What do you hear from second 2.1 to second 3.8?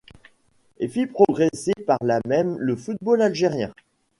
même le football algérien.